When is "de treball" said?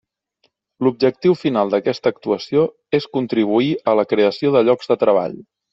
4.95-5.43